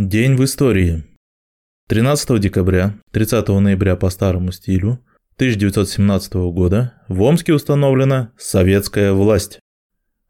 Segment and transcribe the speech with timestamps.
[0.00, 1.02] День в истории.
[1.88, 5.00] 13 декабря, 30 ноября по старому стилю
[5.34, 9.58] 1917 года в Омске установлена советская власть.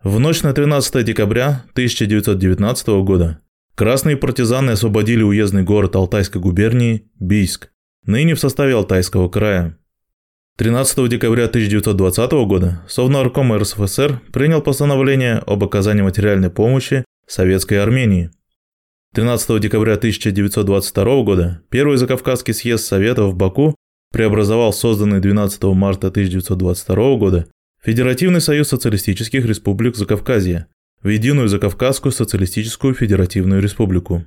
[0.03, 3.43] В ночь на 13 декабря 1919 года
[3.75, 7.69] красные партизаны освободили уездный город Алтайской губернии Бийск,
[8.07, 9.77] ныне в составе Алтайского края.
[10.57, 18.31] 13 декабря 1920 года Совнарком РСФСР принял постановление об оказании материальной помощи Советской Армении–
[19.15, 23.75] 13 декабря 1922 года Первый Закавказский съезд Советов в Баку
[24.13, 27.49] преобразовал созданный 12 марта 1922 года
[27.83, 30.67] Федеративный союз социалистических республик Закавказья
[31.03, 34.25] в Единую Закавказскую социалистическую федеративную республику.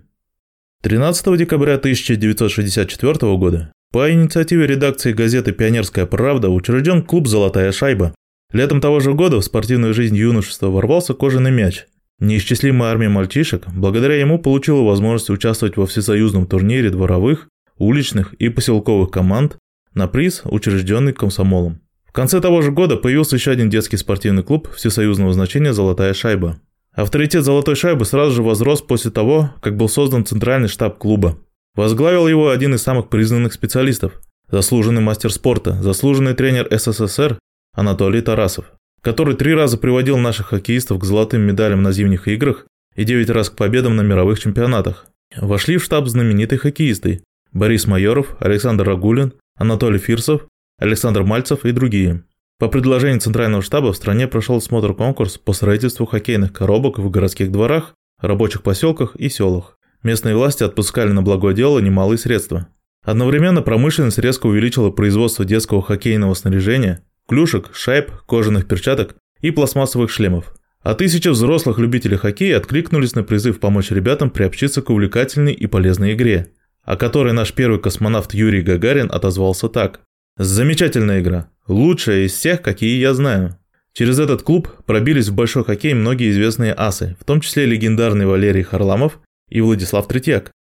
[0.81, 8.15] 13 декабря 1964 года по инициативе редакции газеты «Пионерская правда» учрежден клуб «Золотая шайба».
[8.51, 11.85] Летом того же года в спортивную жизнь юношества ворвался кожаный мяч,
[12.21, 17.47] Неисчислимая армия мальчишек благодаря ему получила возможность участвовать во всесоюзном турнире дворовых,
[17.79, 19.57] уличных и поселковых команд
[19.95, 21.81] на приз, учрежденный комсомолом.
[22.05, 26.59] В конце того же года появился еще один детский спортивный клуб всесоюзного значения «Золотая шайба».
[26.93, 31.39] Авторитет «Золотой шайбы» сразу же возрос после того, как был создан центральный штаб клуба.
[31.73, 37.39] Возглавил его один из самых признанных специалистов– заслуженный мастер спорта, заслуженный тренер СССР
[37.73, 38.65] Анатолий Тарасов
[39.01, 43.49] который три раза приводил наших хоккеистов к золотым медалям на зимних играх и девять раз
[43.49, 45.07] к победам на мировых чемпионатах.
[45.35, 52.23] Вошли в штаб знаменитые хоккеисты Борис Майоров, Александр Рагулин, Анатолий Фирсов, Александр Мальцев и другие.
[52.59, 57.95] По предложению Центрального штаба в стране прошел смотр-конкурс по строительству хоккейных коробок в городских дворах,
[58.19, 59.77] рабочих поселках и селах.
[60.03, 62.67] Местные власти отпускали на благое дело немалые средства.
[63.03, 70.53] Одновременно промышленность резко увеличила производство детского хоккейного снаряжения, клюшек, шайб, кожаных перчаток и пластмассовых шлемов.
[70.83, 76.13] А тысячи взрослых любителей хоккея откликнулись на призыв помочь ребятам приобщиться к увлекательной и полезной
[76.13, 76.51] игре,
[76.83, 80.01] о которой наш первый космонавт Юрий Гагарин отозвался так.
[80.37, 81.49] «Замечательная игра.
[81.67, 83.57] Лучшая из всех, какие я знаю».
[83.93, 88.63] Через этот клуб пробились в большой хоккей многие известные асы, в том числе легендарный Валерий
[88.63, 90.51] Харламов и Владислав Третьяк.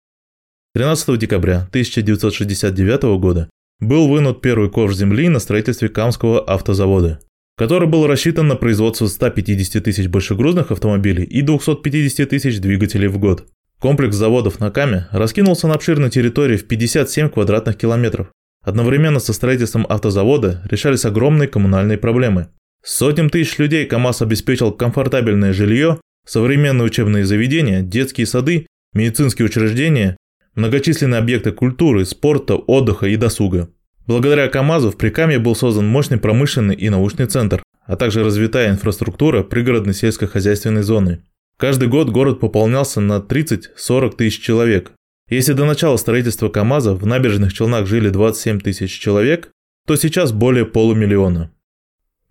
[0.74, 3.50] 13 декабря 1969 года
[3.80, 7.20] был вынут первый ковш земли на строительстве Камского автозавода,
[7.56, 13.46] который был рассчитан на производство 150 тысяч большегрузных автомобилей и 250 тысяч двигателей в год.
[13.78, 18.28] Комплекс заводов на Каме раскинулся на обширной территории в 57 квадратных километров.
[18.62, 22.48] Одновременно со строительством автозавода решались огромные коммунальные проблемы.
[22.84, 30.18] Сотням тысяч людей КАМАЗ обеспечил комфортабельное жилье, современные учебные заведения, детские сады, медицинские учреждения
[30.60, 33.70] многочисленные объекты культуры, спорта, отдыха и досуга.
[34.06, 39.42] Благодаря КАМАЗу в Прикамье был создан мощный промышленный и научный центр, а также развитая инфраструктура
[39.42, 41.22] пригородной сельскохозяйственной зоны.
[41.56, 44.92] Каждый год город пополнялся на 30-40 тысяч человек.
[45.28, 49.50] Если до начала строительства КАМАЗа в набережных Челнах жили 27 тысяч человек,
[49.86, 51.52] то сейчас более полумиллиона.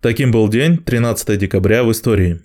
[0.00, 2.40] Таким был день 13 декабря в истории.